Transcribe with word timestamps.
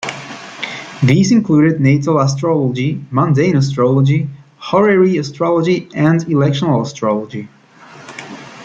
These 1.03 1.31
included 1.31 1.79
natal 1.79 2.17
astrology, 2.21 2.99
mundane 3.11 3.55
astrology, 3.55 4.27
horary 4.59 5.19
astrology, 5.19 5.89
and 5.93 6.21
electional 6.21 6.81
astrology. 6.81 7.47